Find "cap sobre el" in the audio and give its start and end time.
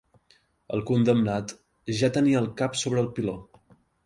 2.63-3.13